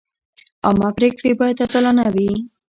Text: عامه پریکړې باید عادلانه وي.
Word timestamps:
عامه 0.65 0.89
پریکړې 0.97 1.31
باید 1.39 1.57
عادلانه 1.63 2.05
وي. 2.15 2.31